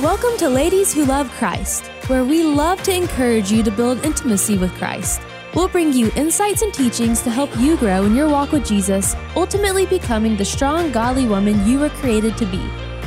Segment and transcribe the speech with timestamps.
[0.00, 4.58] Welcome to Ladies Who Love Christ, where we love to encourage you to build intimacy
[4.58, 5.20] with Christ.
[5.54, 9.14] We'll bring you insights and teachings to help you grow in your walk with Jesus,
[9.36, 12.58] ultimately becoming the strong, godly woman you were created to be.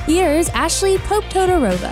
[0.05, 1.91] Here's Ashley Pope Todorova.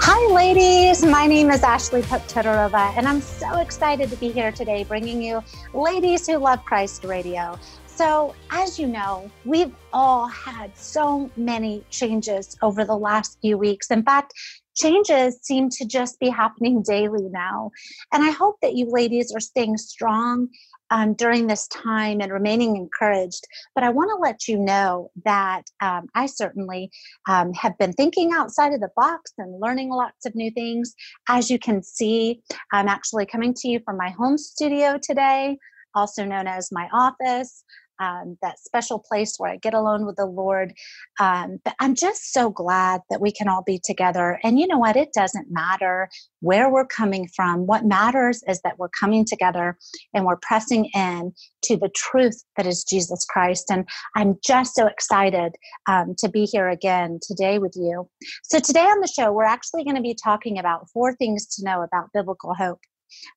[0.00, 1.04] Hi, ladies.
[1.04, 5.22] My name is Ashley Pope Todorova, and I'm so excited to be here today bringing
[5.22, 5.40] you
[5.72, 7.56] Ladies Who Love Christ Radio.
[7.96, 13.88] So, as you know, we've all had so many changes over the last few weeks.
[13.88, 14.34] In fact,
[14.74, 17.70] changes seem to just be happening daily now.
[18.12, 20.48] And I hope that you ladies are staying strong
[20.90, 23.46] um, during this time and remaining encouraged.
[23.76, 26.90] But I want to let you know that um, I certainly
[27.28, 30.96] um, have been thinking outside of the box and learning lots of new things.
[31.28, 32.42] As you can see,
[32.72, 35.58] I'm actually coming to you from my home studio today,
[35.94, 37.62] also known as my office
[38.00, 40.72] um, that special place where I get alone with the Lord.
[41.20, 44.38] Um, but I'm just so glad that we can all be together.
[44.42, 44.96] And you know what?
[44.96, 46.08] It doesn't matter
[46.40, 47.66] where we're coming from.
[47.66, 49.78] What matters is that we're coming together
[50.12, 53.70] and we're pressing in to the truth that is Jesus Christ.
[53.70, 55.56] And I'm just so excited
[55.88, 58.08] um, to be here again today with you.
[58.42, 61.64] So, today on the show, we're actually going to be talking about four things to
[61.64, 62.80] know about biblical hope.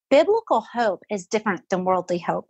[0.10, 2.48] Biblical hope is different than worldly hope.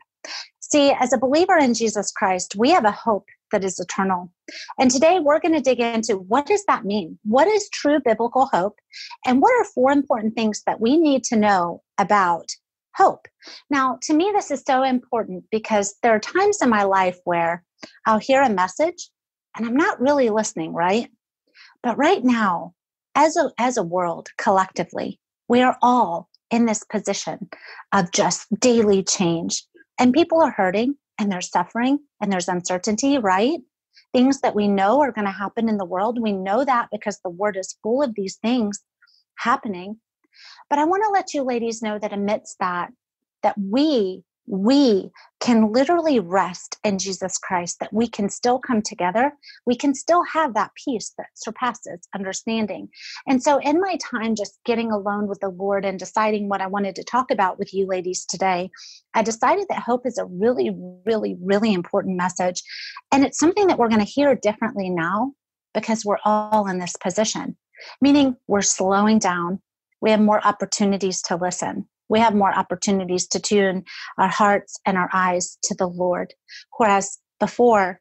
[0.69, 4.29] See, as a believer in Jesus Christ, we have a hope that is eternal.
[4.77, 7.17] And today we're going to dig into what does that mean?
[7.23, 8.77] What is true biblical hope?
[9.25, 12.49] And what are four important things that we need to know about
[12.97, 13.29] hope?
[13.69, 17.63] Now, to me, this is so important because there are times in my life where
[18.05, 19.09] I'll hear a message
[19.55, 21.09] and I'm not really listening, right?
[21.81, 22.73] But right now,
[23.15, 27.49] as a, as a world collectively, we are all in this position
[27.93, 29.63] of just daily change
[29.99, 33.59] and people are hurting and they're suffering and there's uncertainty, right?
[34.13, 36.21] Things that we know are going to happen in the world.
[36.21, 38.79] We know that because the word is full of these things
[39.37, 39.97] happening.
[40.69, 42.91] But I want to let you ladies know that amidst that,
[43.43, 49.33] that we we can literally rest in Jesus Christ, that we can still come together.
[49.65, 52.87] We can still have that peace that surpasses understanding.
[53.27, 56.67] And so, in my time just getting alone with the Lord and deciding what I
[56.67, 58.71] wanted to talk about with you ladies today,
[59.13, 60.71] I decided that hope is a really,
[61.05, 62.63] really, really important message.
[63.11, 65.33] And it's something that we're going to hear differently now
[65.73, 67.57] because we're all in this position,
[68.01, 69.61] meaning we're slowing down.
[69.99, 73.83] We have more opportunities to listen we have more opportunities to tune
[74.17, 76.33] our hearts and our eyes to the Lord.
[76.77, 77.99] Whereas before,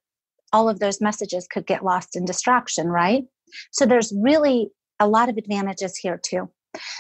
[0.53, 3.25] all of those messages could get lost in distraction, right?
[3.73, 6.51] So there's really a lot of advantages here too.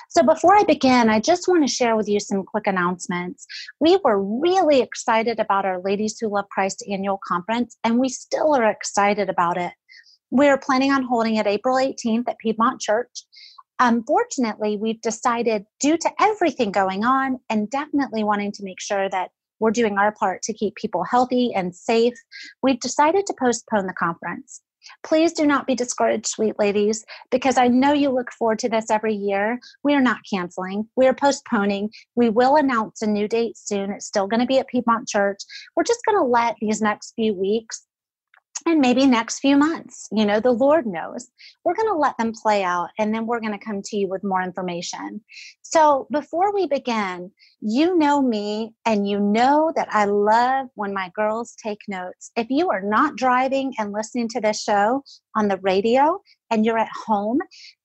[0.09, 3.47] So before I begin, I just want to share with you some quick announcements.
[3.79, 8.55] We were really excited about our Ladies Who Love Christ annual conference, and we still
[8.55, 9.73] are excited about it.
[10.31, 13.25] We're planning on holding it April 18th at Piedmont Church.
[13.79, 19.31] Unfortunately, we've decided, due to everything going on, and definitely wanting to make sure that
[19.59, 22.15] we're doing our part to keep people healthy and safe,
[22.63, 24.61] we've decided to postpone the conference.
[25.03, 28.91] Please do not be discouraged, sweet ladies, because I know you look forward to this
[28.91, 29.59] every year.
[29.83, 31.91] We are not canceling, we are postponing.
[32.15, 33.91] We will announce a new date soon.
[33.91, 35.41] It's still going to be at Piedmont Church.
[35.75, 37.86] We're just going to let these next few weeks
[38.67, 41.29] and maybe next few months you know the lord knows.
[41.65, 44.09] We're going to let them play out and then we're going to come to you
[44.09, 45.21] with more information.
[45.63, 51.11] So before we begin you know me and you know that i love when my
[51.15, 52.31] girls take notes.
[52.37, 55.03] If you are not driving and listening to this show
[55.35, 57.39] on the radio and you're at home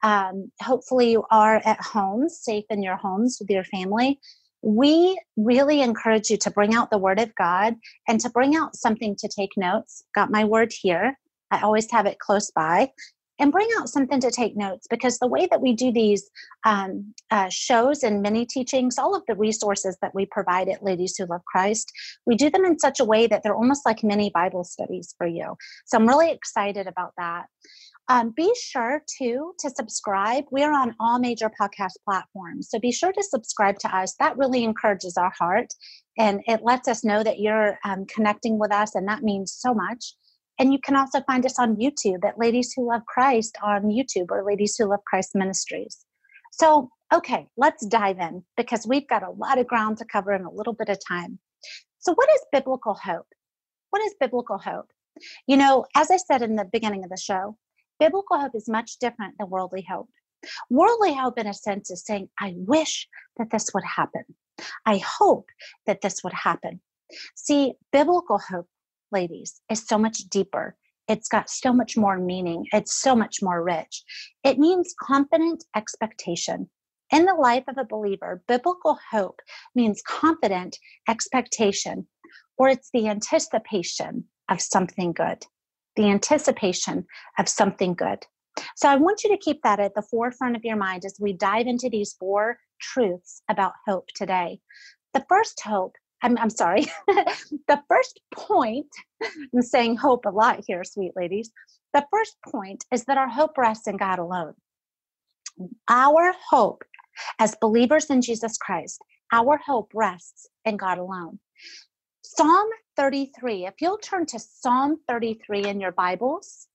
[0.03, 4.19] um, hopefully you are at home safe in your homes with your family
[4.61, 7.75] we really encourage you to bring out the Word of God
[8.07, 10.03] and to bring out something to take notes.
[10.13, 11.17] Got my word here.
[11.49, 12.91] I always have it close by.
[13.39, 16.29] And bring out something to take notes because the way that we do these
[16.63, 21.17] um, uh, shows and mini teachings, all of the resources that we provide at Ladies
[21.17, 21.91] Who Love Christ,
[22.27, 25.25] we do them in such a way that they're almost like mini Bible studies for
[25.25, 25.55] you.
[25.85, 27.47] So I'm really excited about that.
[28.09, 30.45] Um, be sure to to subscribe.
[30.51, 34.15] We are on all major podcast platforms, so be sure to subscribe to us.
[34.19, 35.67] That really encourages our heart,
[36.17, 39.73] and it lets us know that you're um, connecting with us, and that means so
[39.73, 40.13] much.
[40.59, 44.27] And you can also find us on YouTube at Ladies Who Love Christ on YouTube
[44.29, 46.05] or Ladies Who Love Christ Ministries.
[46.51, 50.43] So, okay, let's dive in because we've got a lot of ground to cover in
[50.43, 51.39] a little bit of time.
[51.99, 53.27] So, what is biblical hope?
[53.89, 54.91] What is biblical hope?
[55.47, 57.57] You know, as I said in the beginning of the show,
[58.01, 60.09] Biblical hope is much different than worldly hope.
[60.71, 63.07] Worldly hope, in a sense, is saying, I wish
[63.37, 64.23] that this would happen.
[64.87, 65.49] I hope
[65.85, 66.81] that this would happen.
[67.35, 68.67] See, biblical hope,
[69.11, 70.75] ladies, is so much deeper.
[71.07, 72.65] it's got so much more meaning.
[72.73, 74.03] It's so much more rich.
[74.43, 76.69] It means confident expectation.
[77.11, 79.41] In the life of a believer, biblical hope
[79.75, 82.07] means confident expectation,
[82.57, 85.45] or it's the anticipation of something good.
[85.95, 87.05] The anticipation
[87.37, 88.25] of something good.
[88.75, 91.33] So I want you to keep that at the forefront of your mind as we
[91.33, 94.59] dive into these four truths about hope today.
[95.13, 98.87] The first hope, I'm, I'm sorry, the first point,
[99.53, 101.51] I'm saying hope a lot here, sweet ladies.
[101.93, 104.53] The first point is that our hope rests in God alone.
[105.89, 106.83] Our hope
[107.39, 109.01] as believers in Jesus Christ,
[109.31, 111.39] our hope rests in God alone.
[112.23, 116.67] Psalm 33, if you'll turn to Psalm 33 in your Bibles,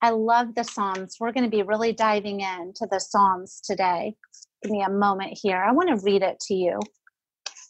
[0.00, 1.16] I love the Psalms.
[1.18, 4.14] We're going to be really diving into the Psalms today.
[4.62, 5.62] Give me a moment here.
[5.62, 6.80] I want to read it to you.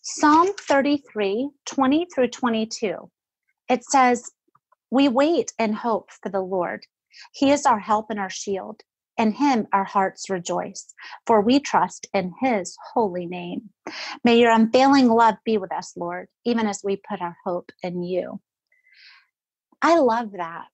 [0.02, 3.10] Psalm 33, 20 through 22.
[3.68, 4.30] It says,
[4.90, 6.84] We wait and hope for the Lord.
[7.32, 8.82] He is our help and our shield.
[9.16, 10.92] In him our hearts rejoice,
[11.26, 13.70] for we trust in his holy name.
[14.24, 18.02] May your unfailing love be with us, Lord, even as we put our hope in
[18.02, 18.40] you.
[19.82, 20.66] I love that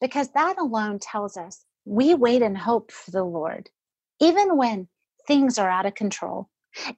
[0.00, 3.68] because that alone tells us we wait and hope for the Lord,
[4.20, 4.88] even when
[5.26, 6.48] things are out of control.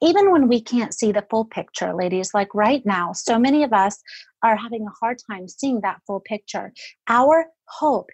[0.03, 3.73] Even when we can't see the full picture, ladies, like right now, so many of
[3.73, 4.03] us
[4.43, 6.73] are having a hard time seeing that full picture.
[7.09, 8.11] Our hope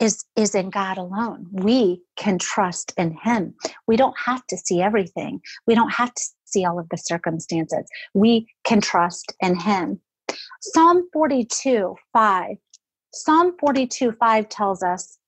[0.00, 1.46] is is in God alone.
[1.50, 3.54] We can trust in him.
[3.86, 5.40] We don't have to see everything.
[5.66, 7.88] We don't have to see all of the circumstances.
[8.14, 10.00] We can trust in him.
[10.60, 12.56] Psalm 42, 5.
[13.12, 15.18] Psalm 42, 5 tells us,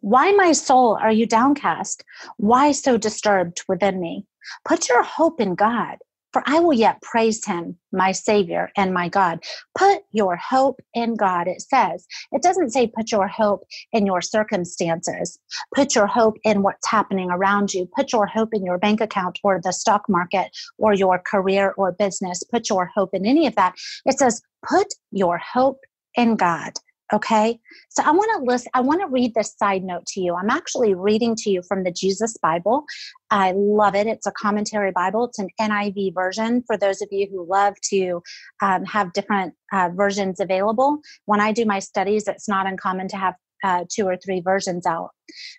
[0.00, 2.04] Why, my soul, are you downcast?
[2.36, 4.26] Why so disturbed within me?
[4.64, 5.98] Put your hope in God
[6.32, 9.40] for I will yet praise him, my Savior and my God.
[9.76, 12.06] Put your hope in God, it says.
[12.32, 15.38] It doesn't say put your hope in your circumstances.
[15.74, 17.88] Put your hope in what's happening around you.
[17.96, 21.92] Put your hope in your bank account or the stock market or your career or
[21.92, 22.42] business.
[22.42, 23.74] Put your hope in any of that.
[24.04, 25.80] It says put your hope
[26.14, 26.72] in God.
[27.12, 27.58] Okay.
[27.88, 30.34] So I want to list, I want to read this side note to you.
[30.34, 32.84] I'm actually reading to you from the Jesus Bible.
[33.30, 34.06] I love it.
[34.06, 35.24] It's a commentary Bible.
[35.24, 38.22] It's an NIV version for those of you who love to
[38.60, 40.98] um, have different uh, versions available.
[41.24, 43.34] When I do my studies, it's not uncommon to have
[43.64, 45.10] uh, two or three versions out.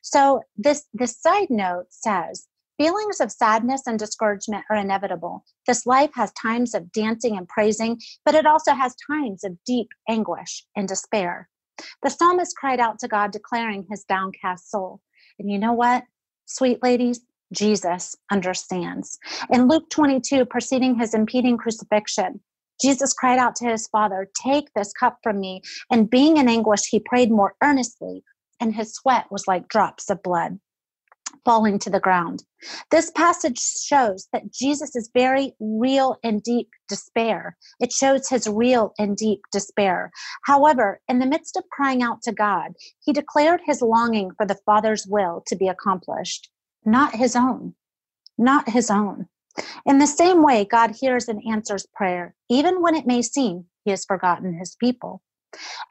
[0.04, 2.48] So this this side note says
[2.80, 5.44] Feelings of sadness and discouragement are inevitable.
[5.68, 9.90] This life has times of dancing and praising, but it also has times of deep
[10.08, 11.50] anguish and despair.
[12.04, 15.02] The psalmist cried out to God, declaring his downcast soul.
[15.38, 16.06] And you know what,
[16.46, 17.20] sweet ladies?
[17.52, 19.20] Jesus understands.
[19.50, 22.40] In Luke 22, preceding his impeding crucifixion,
[22.82, 25.64] Jesus cried out to his Father, Take this cup from me.
[25.92, 28.24] And being in anguish, he prayed more earnestly,
[28.62, 30.60] and his sweat was like drops of blood
[31.46, 32.44] falling to the ground.
[32.92, 37.58] This passage shows that Jesus is very real and deep despair.
[37.80, 40.12] It shows his real and deep despair.
[40.44, 44.60] However, in the midst of crying out to God, he declared his longing for the
[44.66, 46.50] Father's will to be accomplished,
[46.86, 47.76] not his own.
[48.38, 49.28] Not his own.
[49.86, 53.92] In the same way, God hears and answers prayer, even when it may seem he
[53.92, 55.22] has forgotten his people.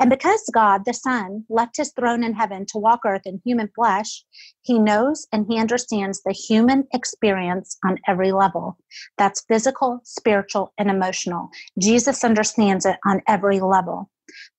[0.00, 3.68] And because God, the Son, left his throne in heaven to walk earth in human
[3.74, 4.24] flesh,
[4.62, 8.76] he knows and he understands the human experience on every level.
[9.16, 11.50] That's physical, spiritual, and emotional.
[11.78, 14.10] Jesus understands it on every level.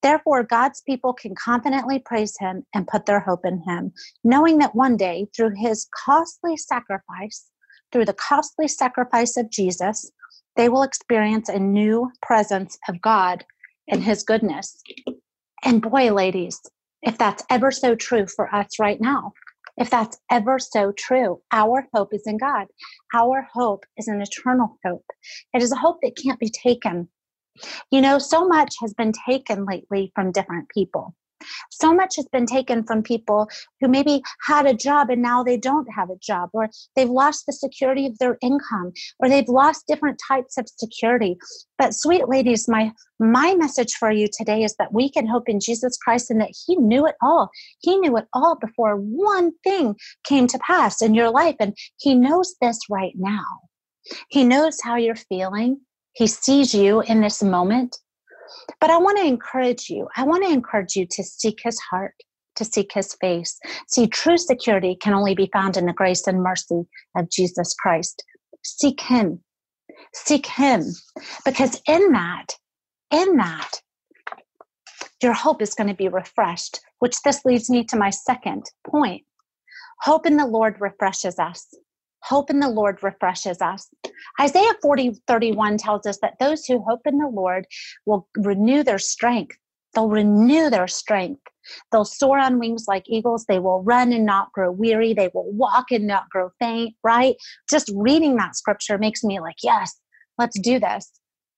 [0.01, 3.93] Therefore, God's people can confidently praise him and put their hope in him,
[4.23, 7.45] knowing that one day, through his costly sacrifice,
[7.91, 10.11] through the costly sacrifice of Jesus,
[10.55, 13.45] they will experience a new presence of God
[13.89, 14.81] and his goodness.
[15.63, 16.61] And boy, ladies,
[17.01, 19.33] if that's ever so true for us right now,
[19.77, 22.67] if that's ever so true, our hope is in God.
[23.13, 25.05] Our hope is an eternal hope.
[25.53, 27.07] It is a hope that can't be taken.
[27.91, 31.15] You know, so much has been taken lately from different people.
[31.71, 35.57] So much has been taken from people who maybe had a job and now they
[35.57, 39.87] don't have a job, or they've lost the security of their income, or they've lost
[39.87, 41.37] different types of security.
[41.77, 45.59] But, sweet ladies, my, my message for you today is that we can hope in
[45.59, 47.49] Jesus Christ and that He knew it all.
[47.79, 51.55] He knew it all before one thing came to pass in your life.
[51.59, 53.45] And He knows this right now.
[54.29, 55.81] He knows how you're feeling.
[56.13, 57.97] He sees you in this moment.
[58.79, 60.07] But I want to encourage you.
[60.15, 62.15] I want to encourage you to seek his heart,
[62.55, 63.57] to seek his face.
[63.87, 66.83] See, true security can only be found in the grace and mercy
[67.15, 68.23] of Jesus Christ.
[68.63, 69.41] Seek him.
[70.13, 70.83] Seek him.
[71.45, 72.47] Because in that,
[73.11, 73.81] in that,
[75.21, 79.23] your hope is going to be refreshed, which this leads me to my second point.
[80.01, 81.65] Hope in the Lord refreshes us.
[82.23, 83.89] Hope in the Lord refreshes us.
[84.39, 87.65] Isaiah 40, 31 tells us that those who hope in the Lord
[88.05, 89.57] will renew their strength.
[89.93, 91.41] They'll renew their strength.
[91.91, 93.45] They'll soar on wings like eagles.
[93.45, 95.13] They will run and not grow weary.
[95.13, 97.35] They will walk and not grow faint, right?
[97.69, 99.99] Just reading that scripture makes me like, yes,
[100.37, 101.11] let's do this.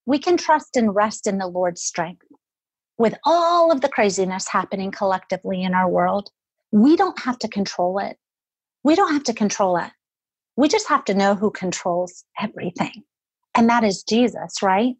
[0.06, 2.25] We can trust and rest in the Lord's strength.
[2.98, 6.30] With all of the craziness happening collectively in our world,
[6.72, 8.18] we don't have to control it.
[8.84, 9.91] We don't have to control it.
[10.55, 13.03] We just have to know who controls everything.
[13.55, 14.96] And that is Jesus, right?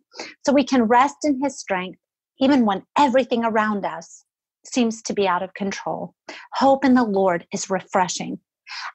[0.46, 2.00] So we can rest in his strength
[2.40, 4.26] even when everything around us
[4.66, 6.16] seems to be out of control.
[6.54, 8.40] Hope in the Lord is refreshing.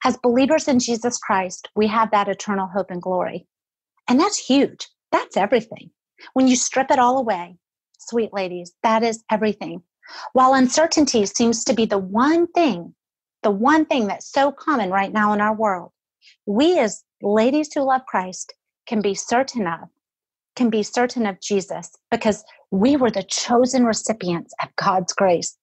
[0.05, 3.47] As believers in Jesus Christ, we have that eternal hope and glory.
[4.09, 4.89] And that's huge.
[5.13, 5.91] That's everything.
[6.33, 7.57] When you strip it all away,
[7.99, 9.83] sweet ladies, that is everything.
[10.33, 12.95] While uncertainty seems to be the one thing,
[13.43, 15.91] the one thing that's so common right now in our world,
[16.47, 18.53] we as ladies who love Christ
[18.87, 19.89] can be certain of,
[20.55, 25.57] can be certain of Jesus because we were the chosen recipients of God's grace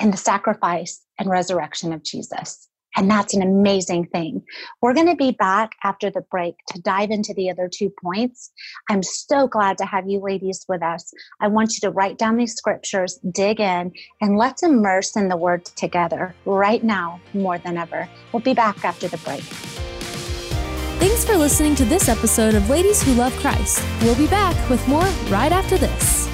[0.00, 2.69] in the sacrifice and resurrection of Jesus.
[3.00, 4.42] And that's an amazing thing.
[4.82, 8.52] We're going to be back after the break to dive into the other two points.
[8.90, 11.10] I'm so glad to have you ladies with us.
[11.40, 15.36] I want you to write down these scriptures, dig in, and let's immerse in the
[15.38, 18.06] word together right now more than ever.
[18.32, 19.40] We'll be back after the break.
[21.00, 23.82] Thanks for listening to this episode of Ladies Who Love Christ.
[24.02, 26.28] We'll be back with more right after this.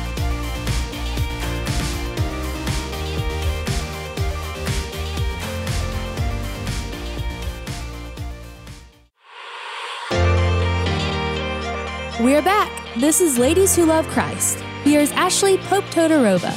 [12.26, 12.92] We're back.
[12.96, 14.58] This is Ladies Who Love Christ.
[14.82, 16.50] Here's Ashley Pope Todorova.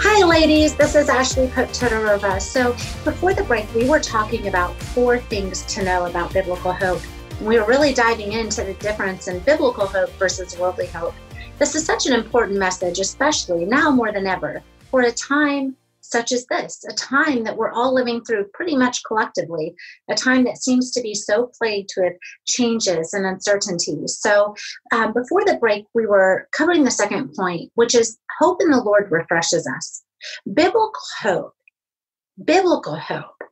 [0.00, 0.74] Hi, ladies.
[0.74, 2.42] This is Ashley Pope Todorova.
[2.42, 2.72] So,
[3.04, 7.00] before the break, we were talking about four things to know about biblical hope.
[7.40, 11.14] We were really diving into the difference in biblical hope versus worldly hope.
[11.60, 14.60] This is such an important message, especially now more than ever,
[14.90, 15.76] for a time
[16.10, 19.74] such as this, a time that we're all living through pretty much collectively,
[20.10, 22.14] a time that seems to be so plagued with
[22.46, 24.18] changes and uncertainties.
[24.20, 24.54] So,
[24.92, 28.82] um, before the break, we were covering the second point, which is hope in the
[28.82, 30.02] Lord refreshes us.
[30.52, 31.54] Biblical hope,
[32.42, 33.42] biblical hope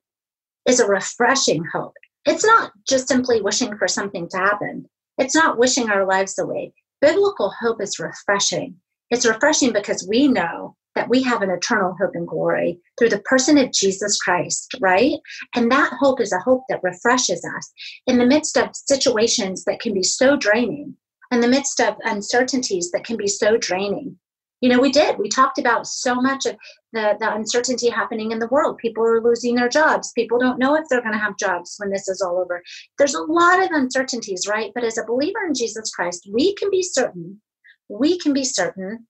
[0.66, 1.94] is a refreshing hope.
[2.24, 6.72] It's not just simply wishing for something to happen, it's not wishing our lives away.
[7.00, 8.76] Biblical hope is refreshing.
[9.10, 13.20] It's refreshing because we know that we have an eternal hope and glory through the
[13.20, 15.18] person of Jesus Christ, right?
[15.54, 17.72] And that hope is a hope that refreshes us
[18.06, 20.96] in the midst of situations that can be so draining,
[21.30, 24.18] in the midst of uncertainties that can be so draining.
[24.60, 25.18] You know, we did.
[25.18, 26.56] We talked about so much of
[26.94, 28.78] the, the uncertainty happening in the world.
[28.78, 30.12] People are losing their jobs.
[30.12, 32.62] People don't know if they're going to have jobs when this is all over.
[32.96, 34.70] There's a lot of uncertainties, right?
[34.74, 37.42] But as a believer in Jesus Christ, we can be certain,
[37.90, 39.06] we can be certain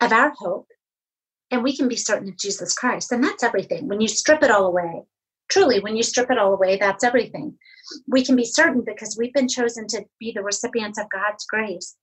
[0.00, 0.68] of our hope,
[1.50, 3.12] and we can be certain of Jesus Christ.
[3.12, 3.88] And that's everything.
[3.88, 5.02] When you strip it all away,
[5.48, 7.56] truly, when you strip it all away, that's everything.
[8.06, 11.96] We can be certain because we've been chosen to be the recipients of God's grace,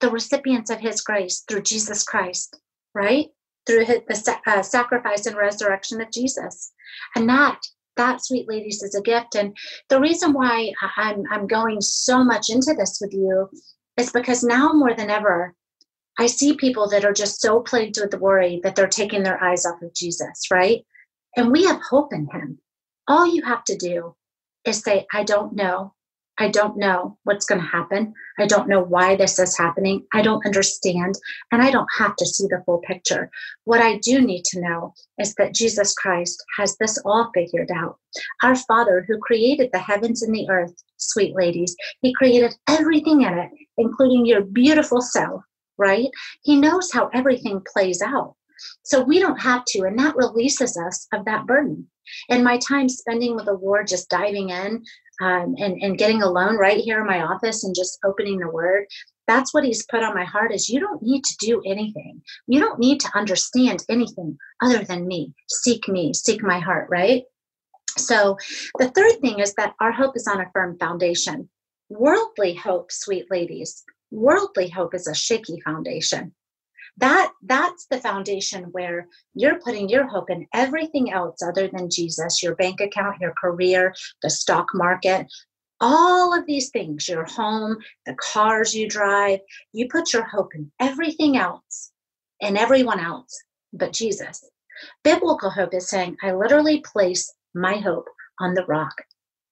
[0.00, 2.60] the recipients of His grace through Jesus Christ,
[2.94, 3.28] right?
[3.66, 6.72] Through the uh, sacrifice and resurrection of Jesus.
[7.14, 7.60] And that
[7.96, 9.56] that sweet ladies is a gift and
[9.90, 13.50] the reason why I'm, I'm going so much into this with you
[13.96, 15.54] is because now more than ever
[16.20, 19.42] I see people that are just so plagued with the worry that they're taking their
[19.42, 20.84] eyes off of Jesus, right?
[21.34, 22.58] And we have hope in him.
[23.08, 24.14] All you have to do
[24.66, 25.94] is say, I don't know.
[26.36, 28.12] I don't know what's going to happen.
[28.38, 30.04] I don't know why this is happening.
[30.12, 31.14] I don't understand.
[31.52, 33.30] And I don't have to see the full picture.
[33.64, 37.96] What I do need to know is that Jesus Christ has this all figured out.
[38.42, 43.38] Our Father, who created the heavens and the earth, sweet ladies, He created everything in
[43.38, 45.42] it, including your beautiful self
[45.80, 46.08] right?
[46.42, 48.36] He knows how everything plays out.
[48.82, 51.88] So we don't have to, and that releases us of that burden.
[52.28, 54.84] And my time spending with the Lord, just diving in
[55.22, 58.86] um, and, and getting alone right here in my office and just opening the Word,
[59.26, 62.20] that's what He's put on my heart is you don't need to do anything.
[62.46, 65.32] You don't need to understand anything other than me.
[65.48, 67.24] Seek me, seek my heart, right?
[67.96, 68.36] So
[68.78, 71.48] the third thing is that our hope is on a firm foundation.
[71.88, 76.34] Worldly hope, sweet ladies, worldly hope is a shaky foundation.
[76.96, 82.42] That that's the foundation where you're putting your hope in everything else other than jesus
[82.42, 85.26] your bank account your career the stock market
[85.80, 89.40] all of these things your home, the cars you drive.
[89.72, 91.90] You put your hope in everything else
[92.40, 94.44] and everyone else but Jesus.
[95.04, 98.06] Biblical hope is saying, I literally place my hope
[98.40, 98.94] on the rock,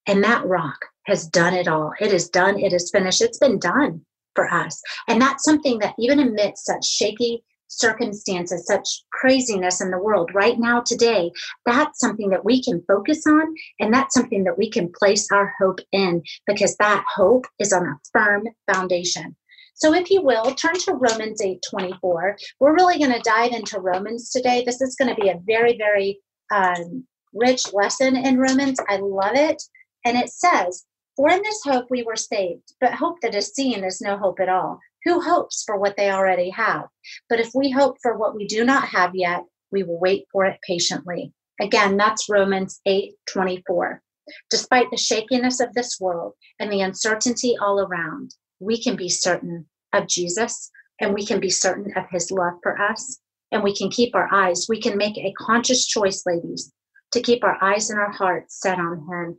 [0.06, 1.92] and that rock has done it all.
[2.00, 4.04] It is done, it is finished, it's been done
[4.34, 4.80] for us.
[5.08, 10.58] And that's something that, even amidst such shaky circumstances, such craziness in the world right
[10.58, 11.30] now, today,
[11.66, 13.54] that's something that we can focus on.
[13.78, 17.86] And that's something that we can place our hope in because that hope is on
[17.86, 19.36] a firm foundation.
[19.74, 22.36] So, if you will, turn to Romans 8 24.
[22.58, 24.64] We're really going to dive into Romans today.
[24.64, 26.18] This is going to be a very, very
[26.52, 28.80] um, rich lesson in Romans.
[28.88, 29.62] I love it.
[30.04, 30.84] And it says,
[31.18, 34.38] For in this hope we were saved, but hope that is seen is no hope
[34.38, 34.78] at all.
[35.04, 36.84] Who hopes for what they already have?
[37.28, 40.44] But if we hope for what we do not have yet, we will wait for
[40.44, 41.32] it patiently.
[41.60, 44.00] Again, that's Romans 8 24.
[44.48, 49.66] Despite the shakiness of this world and the uncertainty all around, we can be certain
[49.92, 50.70] of Jesus
[51.00, 53.18] and we can be certain of his love for us.
[53.50, 56.72] And we can keep our eyes, we can make a conscious choice, ladies,
[57.10, 59.36] to keep our eyes and our hearts set on him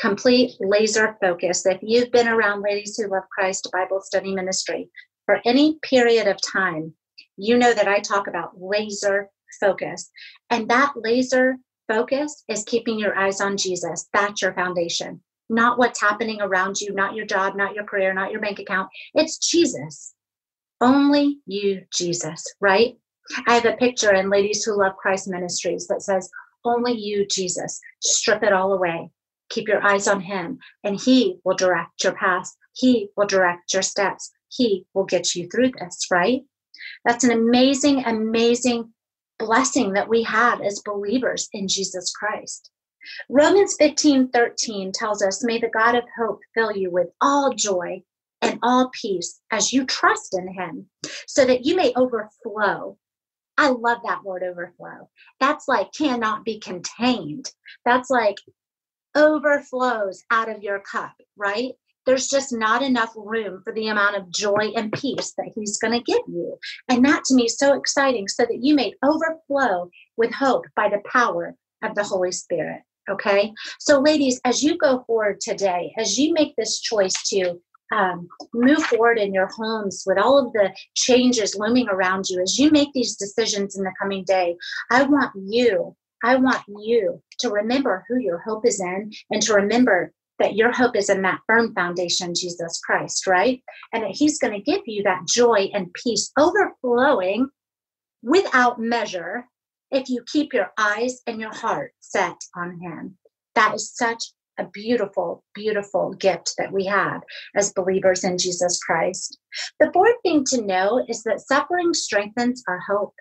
[0.00, 1.66] complete laser focus.
[1.66, 4.88] If you've been around Ladies Who Love Christ Bible Study Ministry
[5.26, 6.94] for any period of time,
[7.36, 9.28] you know that I talk about laser
[9.60, 10.10] focus.
[10.48, 14.08] And that laser focus is keeping your eyes on Jesus.
[14.14, 18.30] That's your foundation, not what's happening around you, not your job, not your career, not
[18.30, 18.88] your bank account.
[19.14, 20.14] It's Jesus.
[20.80, 22.96] Only you, Jesus, right?
[23.46, 26.30] I have a picture in Ladies Who Love Christ Ministries that says,
[26.64, 27.80] Only you, Jesus.
[28.00, 29.10] Strip it all away.
[29.50, 32.50] Keep your eyes on Him, and He will direct your path.
[32.72, 34.30] He will direct your steps.
[34.48, 36.42] He will get you through this, right?
[37.04, 38.92] That's an amazing, amazing
[39.38, 42.70] blessing that we have as believers in Jesus Christ.
[43.28, 48.02] Romans 15 13 tells us, May the God of hope fill you with all joy
[48.42, 50.88] and all peace as you trust in him,
[51.26, 52.96] so that you may overflow.
[53.58, 55.08] I love that word overflow.
[55.38, 57.50] That's like cannot be contained.
[57.84, 58.36] That's like
[59.16, 61.72] overflows out of your cup, right?
[62.06, 65.92] There's just not enough room for the amount of joy and peace that He's going
[65.92, 66.56] to give you.
[66.88, 70.88] And that to me is so exciting so that you may overflow with hope by
[70.88, 72.82] the power of the Holy Spirit.
[73.10, 73.52] Okay.
[73.78, 77.60] So, ladies, as you go forward today, as you make this choice to
[77.92, 82.58] um, move forward in your homes with all of the changes looming around you, as
[82.58, 84.56] you make these decisions in the coming day,
[84.90, 89.54] I want you I want you to remember who your hope is in and to
[89.54, 93.62] remember that your hope is in that firm foundation, Jesus Christ, right?
[93.92, 97.48] And that He's going to give you that joy and peace overflowing
[98.22, 99.46] without measure
[99.90, 103.16] if you keep your eyes and your heart set on Him.
[103.54, 104.22] That is such
[104.58, 107.22] a beautiful, beautiful gift that we have
[107.56, 109.38] as believers in Jesus Christ.
[109.78, 113.14] The fourth thing to know is that suffering strengthens our hope.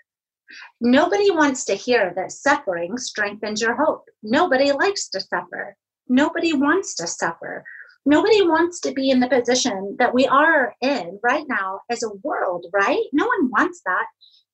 [0.82, 4.06] Nobody wants to hear that suffering strengthens your hope.
[4.24, 5.76] Nobody likes to suffer.
[6.08, 7.64] Nobody wants to suffer.
[8.06, 12.14] Nobody wants to be in the position that we are in right now as a
[12.24, 13.04] world, right?
[13.14, 14.06] No one wants that.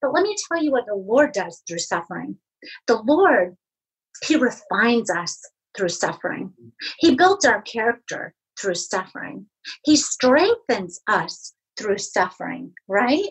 [0.01, 2.37] But let me tell you what the Lord does through suffering.
[2.87, 3.55] The Lord,
[4.25, 5.39] He refines us
[5.75, 6.53] through suffering.
[6.99, 9.45] He builds our character through suffering.
[9.83, 13.29] He strengthens us through suffering, right?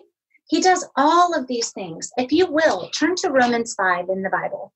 [0.48, 2.10] He does all of these things.
[2.16, 4.72] If you will, turn to Romans 5 in the Bible.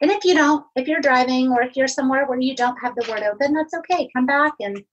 [0.00, 2.94] And if you don't, if you're driving or if you're somewhere where you don't have
[2.94, 4.10] the word open, that's okay.
[4.14, 4.84] Come back and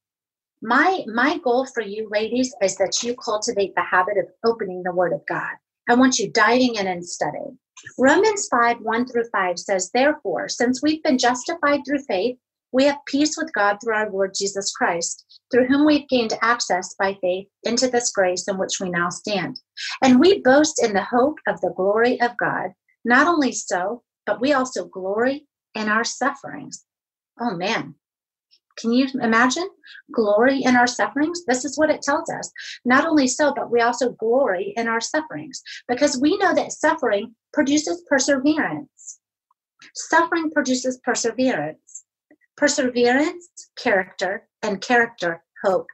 [0.62, 4.93] my my goal for you ladies is that you cultivate the habit of opening the
[4.93, 5.54] word of God.
[5.89, 7.58] I want you diving in and studying.
[7.97, 12.38] Romans 5, 1 through 5 says, Therefore, since we've been justified through faith,
[12.72, 16.96] we have peace with God through our Lord Jesus Christ, through whom we've gained access
[16.98, 19.60] by faith into this grace in which we now stand.
[20.02, 22.72] And we boast in the hope of the glory of God.
[23.04, 26.86] Not only so, but we also glory in our sufferings.
[27.40, 27.96] Oh man,
[28.78, 29.68] can you imagine?
[30.14, 31.44] Glory in our sufferings?
[31.46, 32.52] This is what it tells us.
[32.86, 37.36] Not only so, but we also glory in our sufferings because we know that suffering
[37.54, 39.20] produces perseverance.
[39.94, 41.90] Suffering produces perseverance
[42.58, 45.88] perseverance, character, and character, hope.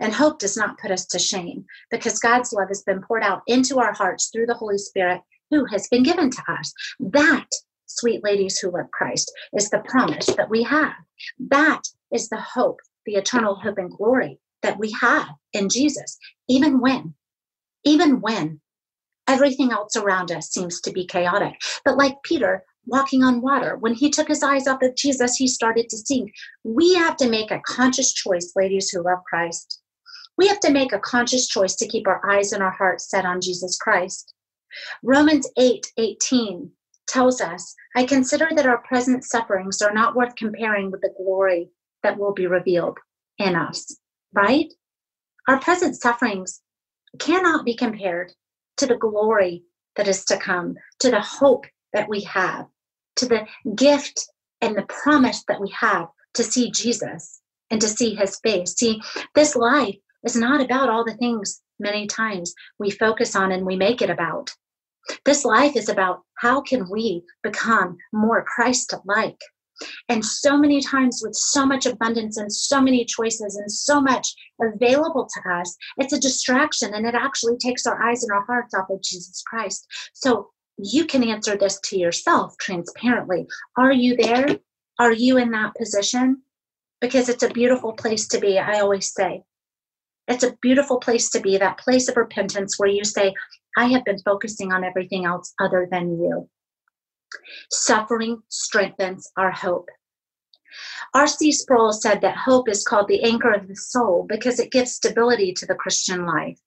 [0.00, 3.42] And hope does not put us to shame because God's love has been poured out
[3.46, 6.72] into our hearts through the Holy Spirit who has been given to us.
[6.98, 7.46] That,
[7.86, 10.94] sweet ladies who love Christ, is the promise that we have.
[11.38, 16.80] That is the hope, the eternal hope and glory that we have in Jesus, even
[16.80, 17.14] when,
[17.84, 18.60] even when
[19.28, 21.54] everything else around us seems to be chaotic.
[21.84, 23.76] But like Peter, walking on water.
[23.76, 26.32] When he took his eyes off of Jesus, he started to sink.
[26.64, 29.80] We have to make a conscious choice, ladies who love Christ.
[30.38, 33.24] We have to make a conscious choice to keep our eyes and our hearts set
[33.24, 34.34] on Jesus Christ.
[35.02, 36.70] Romans 8 18
[37.08, 41.70] tells us, I consider that our present sufferings are not worth comparing with the glory
[42.02, 42.98] that will be revealed
[43.38, 43.96] in us,
[44.32, 44.72] right?
[45.48, 46.60] Our present sufferings
[47.18, 48.32] cannot be compared
[48.78, 49.64] to the glory
[49.96, 52.66] that is to come, to the hope that we have,
[53.16, 54.28] to the gift
[54.60, 58.74] and the promise that we have to see Jesus and to see his face.
[58.74, 59.00] See,
[59.34, 63.76] this life is not about all the things many times we focus on and we
[63.76, 64.50] make it about.
[65.24, 69.38] This life is about how can we become more Christ like.
[70.08, 74.34] And so many times, with so much abundance and so many choices and so much
[74.60, 78.74] available to us, it's a distraction and it actually takes our eyes and our hearts
[78.74, 79.86] off of Jesus Christ.
[80.14, 83.46] So you can answer this to yourself transparently.
[83.76, 84.58] Are you there?
[84.98, 86.42] Are you in that position?
[87.00, 89.42] Because it's a beautiful place to be, I always say.
[90.28, 93.34] It's a beautiful place to be, that place of repentance where you say,
[93.76, 96.48] I have been focusing on everything else other than you.
[97.70, 99.88] Suffering strengthens our hope.
[101.14, 101.52] R.C.
[101.52, 105.52] Sproul said that hope is called the anchor of the soul because it gives stability
[105.54, 106.58] to the Christian life,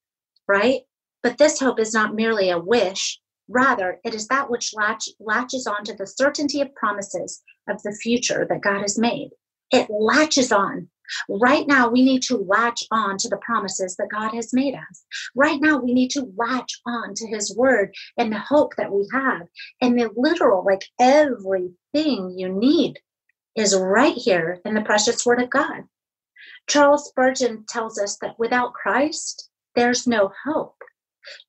[0.47, 0.81] right?
[1.21, 5.67] But this hope is not merely a wish, rather, it is that which latch, latches
[5.67, 9.31] onto the certainty of promises of the future that God has made.
[9.71, 10.89] It latches on
[11.27, 15.05] Right now, we need to latch on to the promises that God has made us.
[15.35, 19.07] Right now, we need to latch on to His word and the hope that we
[19.11, 19.47] have.
[19.81, 22.99] And the literal, like everything you need,
[23.55, 25.83] is right here in the precious word of God.
[26.67, 30.77] Charles Spurgeon tells us that without Christ, there's no hope.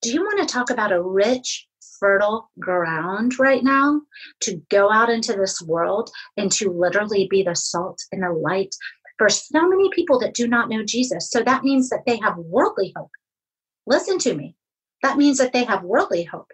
[0.02, 1.68] Do you want to talk about a rich,
[2.00, 4.00] fertile ground right now
[4.40, 8.74] to go out into this world and to literally be the salt and the light
[9.18, 11.30] for so many people that do not know Jesus.
[11.30, 13.10] So that means that they have worldly hope.
[13.86, 14.56] Listen to me.
[15.02, 16.50] That means that they have worldly hope.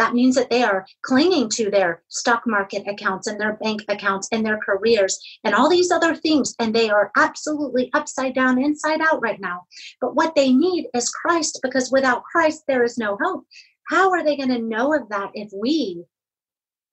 [0.00, 4.30] That means that they are clinging to their stock market accounts and their bank accounts
[4.32, 6.54] and their careers and all these other things.
[6.58, 9.64] And they are absolutely upside down, inside out right now.
[10.00, 13.44] But what they need is Christ because without Christ, there is no hope.
[13.90, 16.04] How are they going to know of that if we,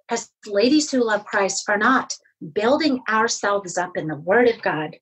[0.10, 2.12] as ladies who love Christ, are not
[2.54, 4.96] building ourselves up in the Word of God,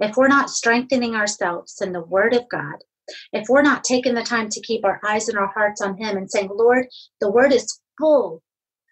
[0.00, 2.84] if we're not strengthening ourselves in the Word of God,
[3.32, 6.18] if we're not taking the time to keep our eyes and our hearts on Him
[6.18, 6.86] and saying, Lord,
[7.22, 8.42] the Word is full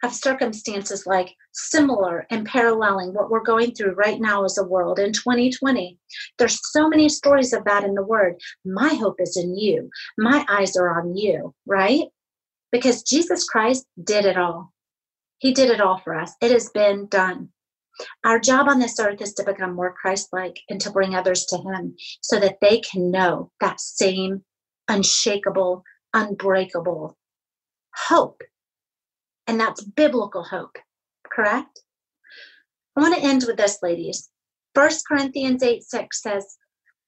[0.03, 4.99] of circumstances like similar and paralleling what we're going through right now as a world
[4.99, 5.99] in 2020.
[6.39, 8.37] There's so many stories of that in the Word.
[8.65, 12.07] My hope is in you, my eyes are on you, right?
[12.71, 14.73] Because Jesus Christ did it all.
[15.39, 16.33] He did it all for us.
[16.41, 17.51] It has been done.
[18.25, 21.45] Our job on this earth is to become more Christ like and to bring others
[21.47, 24.45] to Him so that they can know that same
[24.89, 27.17] unshakable, unbreakable
[27.95, 28.43] hope.
[29.47, 30.77] And that's biblical hope,
[31.31, 31.83] correct?
[32.97, 34.29] I want to end with this, ladies.
[34.75, 36.57] 1 Corinthians 8 6 says,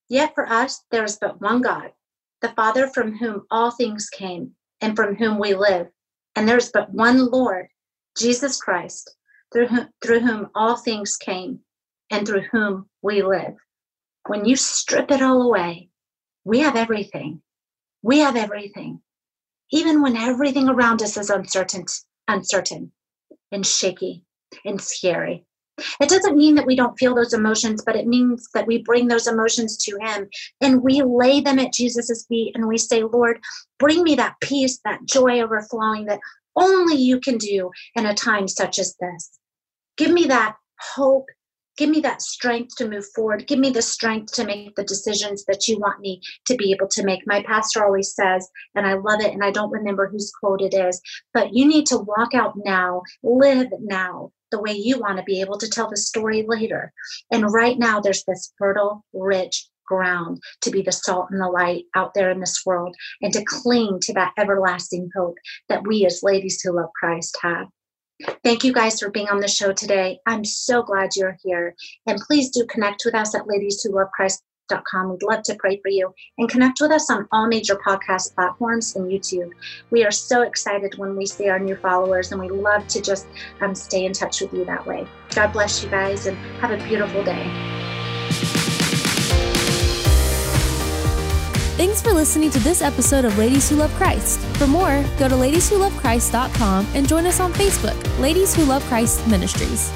[0.08, 1.92] Yet for us there is but one God,
[2.40, 5.88] the Father from whom all things came and from whom we live.
[6.36, 7.68] And there is but one Lord,
[8.16, 9.16] Jesus Christ
[9.52, 11.60] through whom, through whom all things came
[12.10, 13.54] and through whom we live.
[14.26, 15.88] When you strip it all away,
[16.44, 17.42] we have everything.
[18.02, 19.00] We have everything.
[19.70, 21.84] Even when everything around us is uncertain,
[22.28, 22.92] uncertain
[23.52, 24.24] and shaky
[24.64, 25.44] and scary.
[26.00, 29.08] It doesn't mean that we don't feel those emotions, but it means that we bring
[29.08, 30.28] those emotions to Him
[30.60, 33.40] and we lay them at Jesus' feet and we say, Lord,
[33.78, 36.20] bring me that peace, that joy overflowing that
[36.56, 39.38] only you can do in a time such as this.
[39.96, 40.56] Give me that
[40.94, 41.26] hope.
[41.76, 43.46] Give me that strength to move forward.
[43.46, 46.88] Give me the strength to make the decisions that you want me to be able
[46.88, 47.26] to make.
[47.26, 50.74] My pastor always says, and I love it, and I don't remember whose quote it
[50.74, 51.00] is,
[51.32, 55.40] but you need to walk out now, live now, the way you want to be
[55.40, 56.92] able to tell the story later.
[57.30, 61.84] And right now, there's this fertile, rich ground to be the salt and the light
[61.96, 65.34] out there in this world and to cling to that everlasting hope
[65.68, 67.66] that we as ladies who love Christ have.
[68.44, 70.18] Thank you guys for being on the show today.
[70.26, 71.74] I'm so glad you're here.
[72.06, 75.10] And please do connect with us at ladieswholovechrist.com.
[75.10, 78.94] We'd love to pray for you and connect with us on all major podcast platforms
[78.96, 79.50] and YouTube.
[79.90, 83.26] We are so excited when we see our new followers and we love to just
[83.60, 85.06] um, stay in touch with you that way.
[85.34, 87.99] God bless you guys and have a beautiful day.
[92.00, 94.40] Thanks for listening to this episode of Ladies Who Love Christ.
[94.56, 99.92] For more, go to ladieswholovechrist.com and join us on Facebook, Ladies Who Love Christ Ministries.